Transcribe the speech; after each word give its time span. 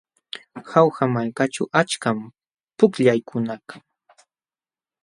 Jauja 0.69 1.05
malkaćhu 1.15 1.63
achkam 1.81 2.17
pukllaykuna 2.77 3.55
kan. 3.69 3.81